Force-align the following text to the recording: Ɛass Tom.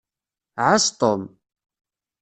Ɛass 0.65 0.85
Tom. 0.99 1.21